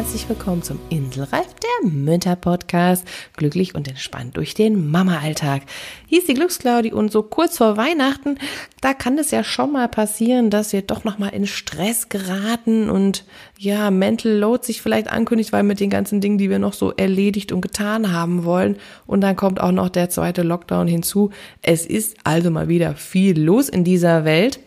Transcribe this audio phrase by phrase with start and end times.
[0.00, 3.06] herzlich willkommen zum Inselreif der Mütter Podcast.
[3.36, 5.60] Glücklich und entspannt durch den Mama-Alltag.
[6.06, 8.38] Hier ist die Glücksclaudi und so kurz vor Weihnachten,
[8.80, 13.26] da kann es ja schon mal passieren, dass wir doch nochmal in Stress geraten und
[13.58, 16.92] ja, Mental Load sich vielleicht ankündigt, weil mit den ganzen Dingen, die wir noch so
[16.92, 18.78] erledigt und getan haben wollen.
[19.06, 21.28] Und dann kommt auch noch der zweite Lockdown hinzu.
[21.60, 24.60] Es ist also mal wieder viel los in dieser Welt.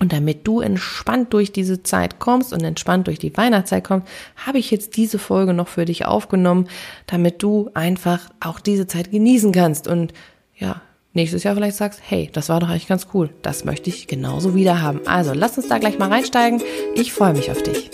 [0.00, 4.08] Und damit du entspannt durch diese Zeit kommst und entspannt durch die Weihnachtszeit kommst,
[4.44, 6.68] habe ich jetzt diese Folge noch für dich aufgenommen,
[7.06, 10.12] damit du einfach auch diese Zeit genießen kannst und
[10.56, 13.30] ja, nächstes Jahr vielleicht sagst, hey, das war doch eigentlich ganz cool.
[13.42, 15.00] Das möchte ich genauso wieder haben.
[15.06, 16.60] Also, lass uns da gleich mal reinsteigen.
[16.94, 17.90] Ich freue mich auf dich.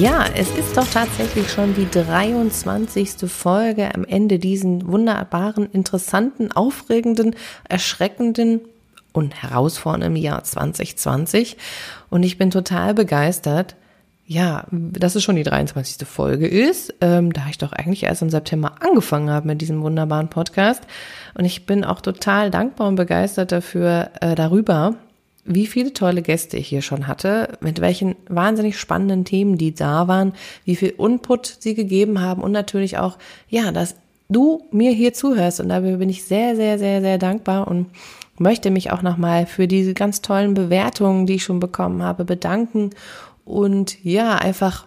[0.00, 3.30] Ja, es ist doch tatsächlich schon die 23.
[3.30, 7.36] Folge am Ende diesen wunderbaren, interessanten, aufregenden,
[7.68, 8.62] erschreckenden
[9.12, 11.58] und herausfordernden Jahr 2020.
[12.08, 13.76] Und ich bin total begeistert,
[14.24, 16.08] ja, dass es schon die 23.
[16.08, 20.30] Folge ist, ähm, da ich doch eigentlich erst im September angefangen habe mit diesem wunderbaren
[20.30, 20.82] Podcast.
[21.34, 24.94] Und ich bin auch total dankbar und begeistert dafür, äh, darüber,
[25.44, 30.06] wie viele tolle Gäste ich hier schon hatte, mit welchen wahnsinnig spannenden Themen die da
[30.06, 33.16] waren, wie viel Input sie gegeben haben und natürlich auch,
[33.48, 33.96] ja, dass
[34.28, 35.60] du mir hier zuhörst.
[35.60, 37.86] Und dafür bin ich sehr, sehr, sehr, sehr dankbar und
[38.38, 42.90] möchte mich auch nochmal für diese ganz tollen Bewertungen, die ich schon bekommen habe, bedanken.
[43.44, 44.86] Und ja, einfach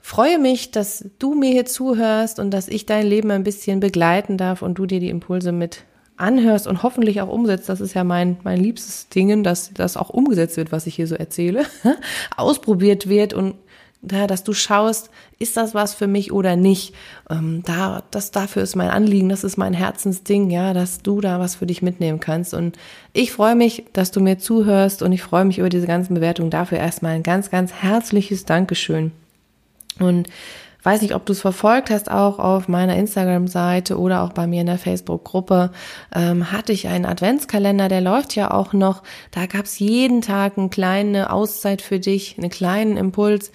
[0.00, 4.36] freue mich, dass du mir hier zuhörst und dass ich dein Leben ein bisschen begleiten
[4.36, 5.84] darf und du dir die Impulse mit
[6.18, 10.10] anhörst und hoffentlich auch umsetzt, das ist ja mein, mein liebstes Ding, dass das auch
[10.10, 11.64] umgesetzt wird, was ich hier so erzähle,
[12.36, 13.54] ausprobiert wird und
[14.08, 16.94] ja, dass du schaust, ist das was für mich oder nicht.
[17.30, 21.40] Ähm, da, das dafür ist mein Anliegen, das ist mein Herzensding, ja, dass du da
[21.40, 22.54] was für dich mitnehmen kannst.
[22.54, 22.78] Und
[23.12, 26.50] ich freue mich, dass du mir zuhörst und ich freue mich über diese ganzen Bewertungen.
[26.50, 29.10] Dafür erstmal ein ganz, ganz herzliches Dankeschön.
[29.98, 30.28] Und
[30.82, 34.60] weiß nicht, ob du es verfolgt hast, auch auf meiner Instagram-Seite oder auch bei mir
[34.60, 35.70] in der Facebook-Gruppe,
[36.14, 39.02] ähm, hatte ich einen Adventskalender, der läuft ja auch noch.
[39.30, 43.50] Da gab es jeden Tag eine kleine Auszeit für dich, einen kleinen Impuls.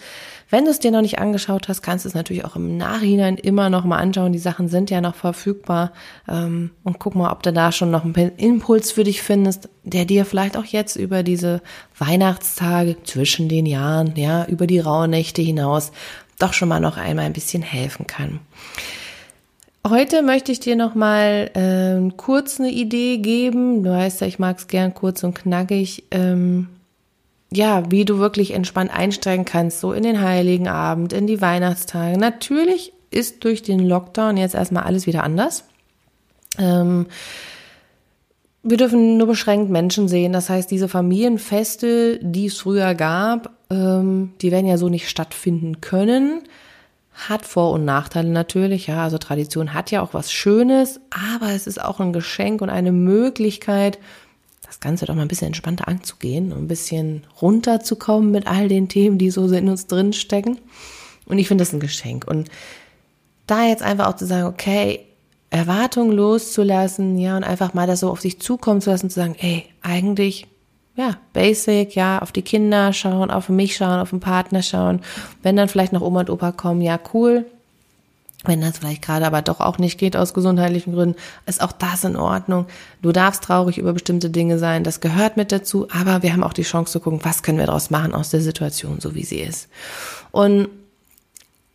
[0.53, 3.37] Wenn du es dir noch nicht angeschaut hast, kannst du es natürlich auch im Nachhinein
[3.37, 4.33] immer noch mal anschauen.
[4.33, 5.93] Die Sachen sind ja noch verfügbar.
[6.29, 10.05] Ähm, und guck mal, ob du da schon noch einen Impuls für dich findest, der
[10.05, 11.63] dir vielleicht auch jetzt über diese
[11.97, 15.91] Weihnachtstage zwischen den Jahren, ja, über die Rauhnächte hinaus
[16.37, 18.39] doch schon mal noch einmal ein bisschen helfen kann.
[19.87, 23.81] Heute möchte ich dir noch mal äh, kurz eine Idee geben.
[23.81, 26.03] Du weißt ja, ich mag es gern kurz und knackig.
[26.11, 26.67] Ähm,
[27.55, 32.17] ja, wie du wirklich entspannt einsteigen kannst, so in den Heiligen Abend, in die Weihnachtstage.
[32.17, 35.65] Natürlich ist durch den Lockdown jetzt erstmal alles wieder anders.
[36.57, 37.07] Ähm,
[38.63, 40.33] wir dürfen nur beschränkt Menschen sehen.
[40.33, 45.81] Das heißt, diese Familienfeste, die es früher gab, ähm, die werden ja so nicht stattfinden
[45.81, 46.41] können.
[47.13, 49.03] Hat Vor- und Nachteile natürlich, ja.
[49.03, 52.91] Also Tradition hat ja auch was Schönes, aber es ist auch ein Geschenk und eine
[52.91, 53.99] Möglichkeit,
[54.73, 58.89] das Ganze doch mal ein bisschen entspannter anzugehen und ein bisschen runterzukommen mit all den
[58.89, 60.57] Themen, die so in uns drin stecken.
[61.25, 62.25] Und ich finde das ein Geschenk.
[62.27, 62.49] Und
[63.45, 65.01] da jetzt einfach auch zu sagen, okay,
[65.51, 69.35] Erwartungen loszulassen, ja, und einfach mal das so auf sich zukommen zu lassen, zu sagen,
[69.37, 70.47] ey, eigentlich,
[70.95, 75.01] ja, basic, ja, auf die Kinder schauen, auf mich schauen, auf den Partner schauen.
[75.43, 77.45] Wenn dann vielleicht noch Oma und Opa kommen, ja, cool.
[78.45, 81.15] Wenn das vielleicht gerade aber doch auch nicht geht aus gesundheitlichen Gründen,
[81.45, 82.65] ist auch das in Ordnung.
[83.01, 86.53] Du darfst traurig über bestimmte Dinge sein, das gehört mit dazu, aber wir haben auch
[86.53, 89.39] die Chance zu gucken, was können wir daraus machen aus der Situation, so wie sie
[89.39, 89.69] ist.
[90.31, 90.67] Und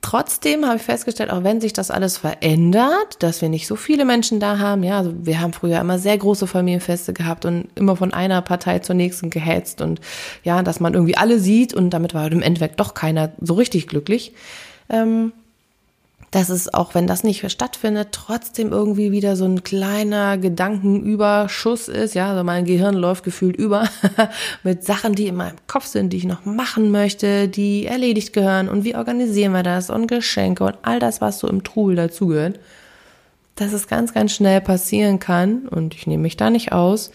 [0.00, 4.04] Trotzdem habe ich festgestellt, auch wenn sich das alles verändert, dass wir nicht so viele
[4.04, 7.96] Menschen da haben, ja, also wir haben früher immer sehr große Familienfeste gehabt und immer
[7.96, 10.00] von einer Partei zur nächsten gehetzt und
[10.44, 13.88] ja, dass man irgendwie alle sieht und damit war im Endeffekt doch keiner so richtig
[13.88, 14.32] glücklich.
[14.88, 15.32] Ähm,
[16.30, 22.14] dass es, auch wenn das nicht stattfindet, trotzdem irgendwie wieder so ein kleiner Gedankenüberschuss ist.
[22.14, 23.88] Ja, also mein Gehirn läuft gefühlt über
[24.62, 28.68] mit Sachen, die in meinem Kopf sind, die ich noch machen möchte, die erledigt gehören
[28.68, 32.60] und wie organisieren wir das und Geschenke und all das, was so im Trubel dazugehört.
[33.54, 37.10] Dass es ganz, ganz schnell passieren kann und ich nehme mich da nicht aus,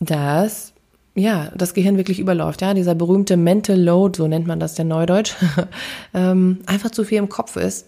[0.00, 0.72] dass
[1.16, 4.84] ja, das Gehirn wirklich überläuft, ja, dieser berühmte Mental Load, so nennt man das der
[4.84, 5.34] Neudeutsch,
[6.14, 7.86] ähm, einfach zu viel im Kopf ist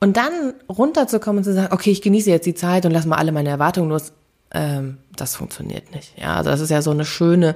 [0.00, 3.16] und dann runterzukommen und zu sagen, okay, ich genieße jetzt die Zeit und lass mal
[3.16, 4.12] alle meine Erwartungen los.
[4.52, 6.14] ähm, das funktioniert nicht.
[6.18, 7.54] Ja, also das ist ja so eine schöne,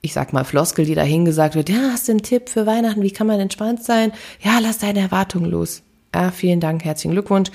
[0.00, 3.02] ich sag mal, Floskel, die da hingesagt wird, ja, hast du einen Tipp für Weihnachten,
[3.02, 4.12] wie kann man entspannt sein?
[4.40, 5.82] Ja, lass deine Erwartungen los.
[6.14, 7.50] Ja, vielen Dank, herzlichen Glückwunsch.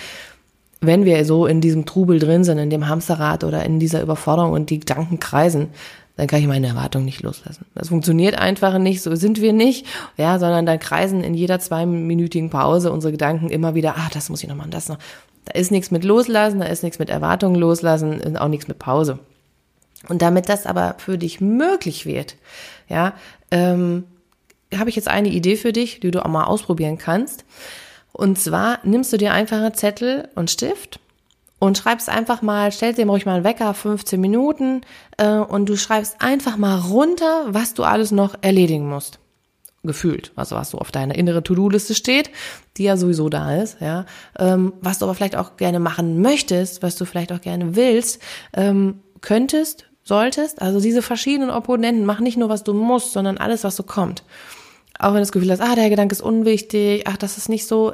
[0.82, 4.52] Wenn wir so in diesem Trubel drin sind, in dem Hamsterrad oder in dieser Überforderung
[4.52, 5.70] und die Gedanken kreisen,
[6.16, 7.66] dann kann ich meine Erwartungen nicht loslassen.
[7.76, 9.86] Das funktioniert einfach nicht, so sind wir nicht,
[10.18, 14.44] ja, sondern dann kreisen in jeder zweiminütigen Pause unsere Gedanken immer wieder, ah, das muss
[14.44, 14.98] ich noch machen, das noch.
[15.46, 19.20] Da ist nichts mit loslassen, da ist nichts mit Erwartungen loslassen auch nichts mit Pause.
[20.08, 22.36] Und damit das aber für dich möglich wird,
[22.90, 23.14] ja,
[23.52, 24.04] ähm,
[24.78, 27.46] habe ich jetzt eine Idee für dich, die du auch mal ausprobieren kannst.
[28.14, 31.00] Und zwar nimmst du dir einfach einen Zettel und Stift
[31.60, 34.82] und schreibst einfach mal, stellst dir ruhig mal einen Wecker, 15 Minuten,
[35.18, 39.20] äh, und du schreibst einfach mal runter, was du alles noch erledigen musst.
[39.84, 42.32] Gefühlt, also was so auf deiner innere To-Do-Liste steht,
[42.76, 44.06] die ja sowieso da ist, ja,
[44.38, 48.22] ähm, was du aber vielleicht auch gerne machen möchtest, was du vielleicht auch gerne willst,
[48.54, 53.64] ähm, könntest, solltest, also diese verschiedenen Opponenten, mach nicht nur, was du musst, sondern alles,
[53.64, 54.24] was so kommt.
[55.00, 57.66] Auch wenn du das Gefühl hast, ah, der Gedanke ist unwichtig, ach, das ist nicht
[57.66, 57.94] so,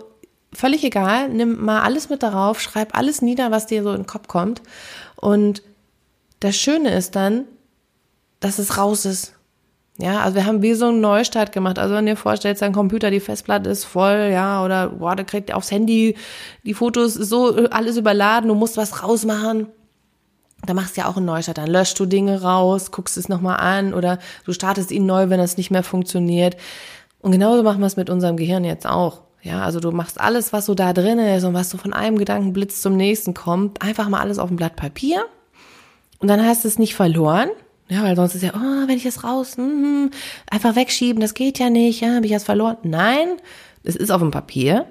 [0.51, 4.07] völlig egal, nimm mal alles mit darauf, schreib alles nieder, was dir so in den
[4.07, 4.61] Kopf kommt.
[5.15, 5.61] Und
[6.39, 7.45] das Schöne ist dann,
[8.39, 9.33] dass es raus ist.
[9.97, 11.79] Ja, also wir haben wie so einen Neustart gemacht.
[11.79, 15.25] Also wenn du dir vorstellst, dein Computer, die Festplatte ist voll, ja, oder boah, der
[15.25, 16.15] kriegt aufs Handy
[16.63, 19.67] die Fotos so alles überladen, du musst was rausmachen.
[20.65, 23.57] Da machst du ja auch einen Neustart, dann löscht du Dinge raus, guckst es nochmal
[23.57, 26.57] an oder du startest ihn neu, wenn es nicht mehr funktioniert.
[27.21, 29.21] Und genauso machen wir es mit unserem Gehirn jetzt auch.
[29.41, 32.17] Ja, also du machst alles, was so da drin ist und was so von einem
[32.17, 35.23] Gedankenblitz zum nächsten kommt, einfach mal alles auf ein Blatt Papier.
[36.19, 37.49] Und dann hast du es nicht verloren.
[37.87, 40.07] Ja, weil sonst ist ja, oh, wenn ich das raus, mm,
[40.49, 42.77] einfach wegschieben, das geht ja nicht, ja, habe ich das verloren.
[42.81, 43.27] Nein,
[43.83, 44.87] es ist auf dem Papier.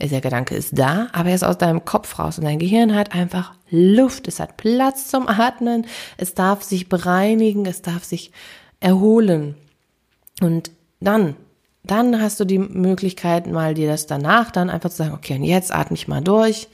[0.00, 3.14] Der Gedanke ist da, aber er ist aus deinem Kopf raus und dein Gehirn hat
[3.14, 5.86] einfach Luft, es hat Platz zum Atmen,
[6.16, 8.32] es darf sich bereinigen, es darf sich
[8.80, 9.54] erholen.
[10.40, 11.36] Und dann
[11.84, 15.44] dann hast du die Möglichkeit, mal dir das danach dann einfach zu sagen, okay, und
[15.44, 16.68] jetzt atme ich mal durch,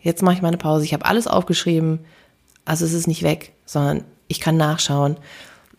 [0.00, 2.00] jetzt mache ich mal eine Pause, ich habe alles aufgeschrieben,
[2.64, 5.18] also es ist nicht weg, sondern ich kann nachschauen,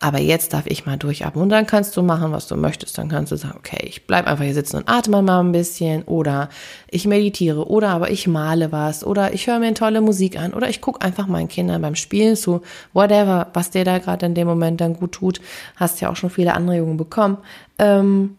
[0.00, 3.08] aber jetzt darf ich mal durchatmen und dann kannst du machen, was du möchtest, dann
[3.08, 6.02] kannst du sagen, okay, ich bleib einfach hier sitzen und atme mal ein bisschen.
[6.02, 6.48] Oder
[6.90, 9.04] ich meditiere oder aber ich male was.
[9.04, 10.52] Oder ich höre mir tolle Musik an.
[10.52, 12.62] Oder ich gucke einfach meinen Kindern beim Spielen zu,
[12.92, 15.40] whatever, was dir da gerade in dem Moment dann gut tut,
[15.76, 17.38] hast ja auch schon viele Anregungen bekommen,
[17.78, 18.36] ähm,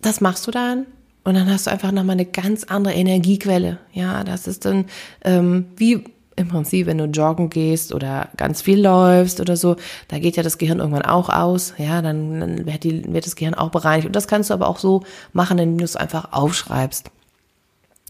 [0.00, 0.86] das machst du dann.
[1.24, 3.78] Und dann hast du einfach nochmal eine ganz andere Energiequelle.
[3.92, 4.86] Ja, das ist dann
[5.24, 6.04] ähm, wie
[6.38, 9.76] im Prinzip, wenn du joggen gehst oder ganz viel läufst oder so,
[10.08, 11.74] da geht ja das Gehirn irgendwann auch aus.
[11.78, 14.06] Ja, dann, dann wird, die, wird das Gehirn auch bereinigt.
[14.06, 15.02] Und das kannst du aber auch so
[15.32, 17.10] machen, indem du es einfach aufschreibst.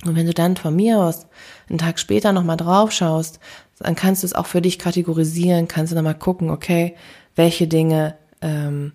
[0.05, 1.27] Und wenn du dann von mir aus
[1.69, 3.41] einen Tag später nochmal drauf schaust,
[3.81, 6.95] dann kannst du es auch für dich kategorisieren, kannst du nochmal gucken, okay,
[7.35, 8.93] welche Dinge ähm,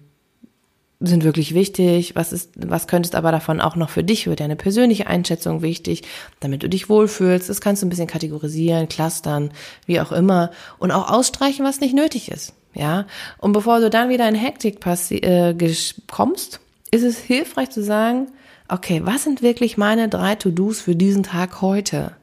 [1.07, 4.55] sind wirklich wichtig, was ist, was könntest aber davon auch noch für dich, für deine
[4.55, 6.03] persönliche Einschätzung wichtig,
[6.39, 7.49] damit du dich wohlfühlst.
[7.49, 9.51] Das kannst du ein bisschen kategorisieren, clustern,
[9.85, 12.53] wie auch immer und auch ausstreichen, was nicht nötig ist.
[12.73, 13.05] Ja,
[13.37, 15.75] und bevor du dann wieder in Hektik äh,
[16.09, 18.31] kommst, ist es hilfreich zu sagen,
[18.67, 22.13] okay, was sind wirklich meine drei To-Dos für diesen Tag heute?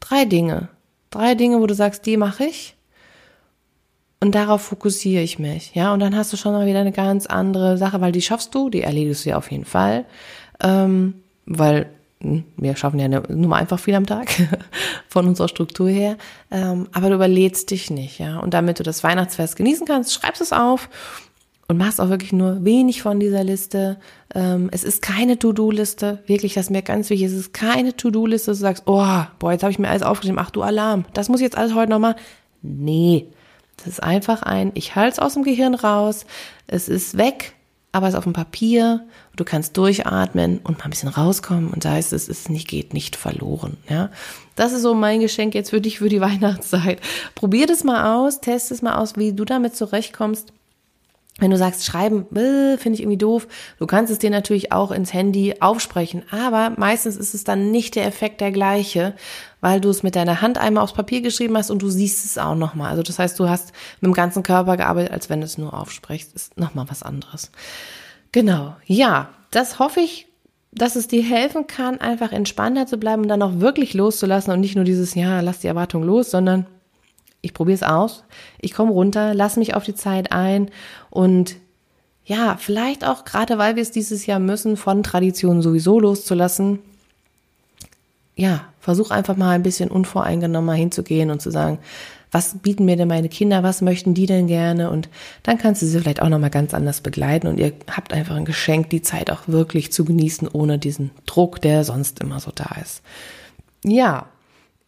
[0.00, 0.68] Drei Dinge.
[1.10, 2.75] Drei Dinge, wo du sagst, die mache ich
[4.20, 5.92] und darauf fokussiere ich mich, ja.
[5.92, 8.70] Und dann hast du schon mal wieder eine ganz andere Sache, weil die schaffst du,
[8.70, 10.06] die erledigst du ja auf jeden Fall.
[10.60, 11.90] Ähm, weil
[12.22, 14.28] hm, wir schaffen ja nur mal einfach viel am Tag
[15.08, 16.16] von unserer Struktur her.
[16.50, 18.38] Ähm, aber du überlädst dich nicht, ja.
[18.38, 20.88] Und damit du das Weihnachtsfest genießen kannst, schreibst es auf
[21.68, 23.98] und machst auch wirklich nur wenig von dieser Liste.
[24.34, 27.26] Ähm, es ist keine To-Do-Liste, wirklich, das ist mir ganz wichtig.
[27.26, 30.50] Es ist keine To-Do-Liste, du sagst, oh, boah, jetzt habe ich mir alles aufgeschrieben, ach
[30.50, 32.16] du Alarm, das muss ich jetzt alles heute nochmal.
[32.62, 33.28] Nee,
[33.76, 36.26] das ist einfach ein, ich halte es aus dem Gehirn raus,
[36.66, 37.54] es ist weg,
[37.92, 39.06] aber es ist auf dem Papier,
[39.36, 42.92] du kannst durchatmen und mal ein bisschen rauskommen und da heißt es, es nicht, geht
[42.92, 44.10] nicht verloren, ja.
[44.54, 47.00] Das ist so mein Geschenk jetzt für dich für die Weihnachtszeit.
[47.34, 50.52] Probier das mal aus, test es mal aus, wie du damit zurechtkommst.
[51.38, 53.46] Wenn du sagst, schreiben, finde ich irgendwie doof,
[53.78, 57.94] du kannst es dir natürlich auch ins Handy aufsprechen, aber meistens ist es dann nicht
[57.94, 59.14] der Effekt der gleiche,
[59.60, 62.38] weil du es mit deiner Hand einmal aufs Papier geschrieben hast und du siehst es
[62.38, 62.90] auch nochmal.
[62.90, 65.74] Also das heißt, du hast mit dem ganzen Körper gearbeitet, als wenn du es nur
[65.74, 66.34] aufsprichst.
[66.34, 67.50] Ist nochmal was anderes.
[68.32, 68.74] Genau.
[68.86, 70.28] Ja, das hoffe ich,
[70.72, 74.60] dass es dir helfen kann, einfach entspannter zu bleiben und dann auch wirklich loszulassen und
[74.60, 76.66] nicht nur dieses, ja, lass die Erwartung los, sondern
[77.46, 78.24] ich probiere es aus,
[78.60, 80.70] ich komme runter, lass mich auf die Zeit ein.
[81.10, 81.56] Und
[82.24, 86.80] ja, vielleicht auch gerade weil wir es dieses Jahr müssen, von Traditionen sowieso loszulassen.
[88.34, 91.78] Ja, versuch einfach mal ein bisschen unvoreingenommen hinzugehen und zu sagen,
[92.32, 94.90] was bieten mir denn meine Kinder, was möchten die denn gerne?
[94.90, 95.08] Und
[95.44, 97.46] dann kannst du sie vielleicht auch nochmal ganz anders begleiten.
[97.46, 101.62] Und ihr habt einfach ein Geschenk, die Zeit auch wirklich zu genießen, ohne diesen Druck,
[101.62, 103.02] der sonst immer so da ist.
[103.84, 104.26] Ja,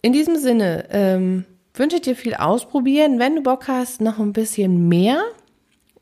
[0.02, 1.44] in diesem Sinne ähm,
[1.78, 3.18] wünsche dir viel ausprobieren.
[3.18, 5.22] Wenn du Bock hast, noch ein bisschen mehr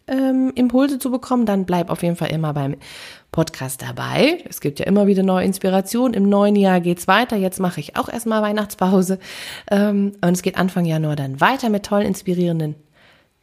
[0.08, 2.76] ähm, Impulse zu bekommen, dann bleib auf jeden Fall immer beim
[3.32, 4.44] Podcast dabei.
[4.48, 6.14] Es gibt ja immer wieder neue Inspirationen.
[6.14, 7.36] Im neuen Jahr geht's weiter.
[7.36, 9.18] Jetzt mache ich auch erstmal Weihnachtspause.
[9.70, 12.76] Ähm, und es geht Anfang Januar dann weiter mit tollen, inspirierenden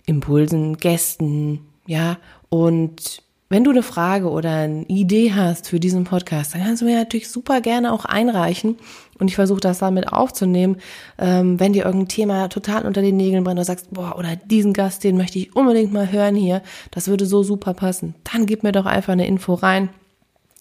[0.05, 2.17] Impulsen, Gästen, ja.
[2.49, 3.21] Und
[3.53, 6.97] wenn du eine Frage oder eine Idee hast für diesen Podcast, dann kannst du mir
[6.97, 8.77] natürlich super gerne auch einreichen.
[9.19, 10.77] Und ich versuche das damit aufzunehmen.
[11.19, 14.73] Ähm, wenn dir irgendein Thema total unter den Nägeln brennt oder sagst, boah, oder diesen
[14.73, 18.63] Gast, den möchte ich unbedingt mal hören hier, das würde so super passen, dann gib
[18.63, 19.89] mir doch einfach eine Info rein.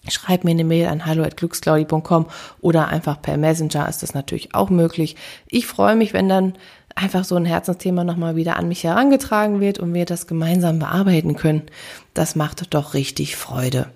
[0.08, 2.26] Schreib mir eine Mail an hallo@glücksclaudi.com
[2.60, 5.16] oder einfach per Messenger ist das natürlich auch möglich.
[5.48, 6.52] Ich freue mich, wenn dann
[6.94, 11.36] einfach so ein Herzensthema nochmal wieder an mich herangetragen wird und wir das gemeinsam bearbeiten
[11.36, 11.62] können.
[12.14, 13.86] Das macht doch richtig Freude.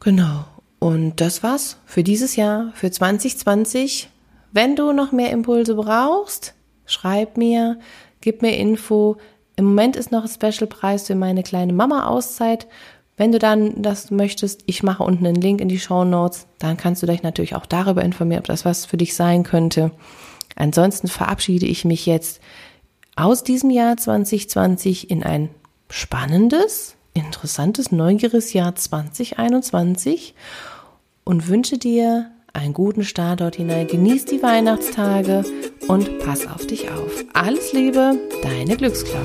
[0.00, 0.44] Genau.
[0.78, 4.08] Und das war's für dieses Jahr, für 2020.
[4.52, 6.54] Wenn du noch mehr Impulse brauchst,
[6.84, 7.78] schreib mir,
[8.20, 9.16] gib mir Info.
[9.56, 12.66] Im Moment ist noch ein Special-Preis für meine kleine Mama-Auszeit.
[13.16, 16.76] Wenn du dann das möchtest, ich mache unten einen Link in die Show Notes, dann
[16.76, 19.90] kannst du dich natürlich auch darüber informieren, ob das was für dich sein könnte.
[20.56, 22.40] Ansonsten verabschiede ich mich jetzt
[23.14, 25.50] aus diesem Jahr 2020 in ein
[25.90, 30.34] spannendes, interessantes, neugieriges Jahr 2021
[31.24, 33.86] und wünsche dir einen guten Start dort hinein.
[33.86, 35.44] Genieß die Weihnachtstage
[35.88, 37.24] und pass auf dich auf.
[37.34, 39.24] Alles Liebe, deine Glücksklaue.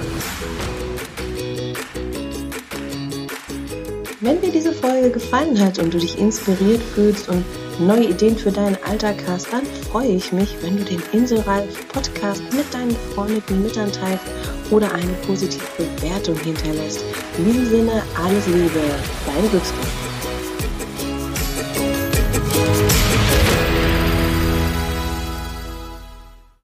[4.19, 7.43] Wenn dir diese Folge gefallen hat und du dich inspiriert fühlst und
[7.85, 12.41] neue Ideen für deinen Alltag hast, dann freue ich mich, wenn du den Inselreif Podcast
[12.53, 14.25] mit deinen befreundeten Müttern teilst
[14.69, 17.03] oder eine positive Bewertung hinterlässt.
[17.37, 18.81] In diesem Sinne, alles Liebe,
[19.25, 20.10] dein Glücksgott.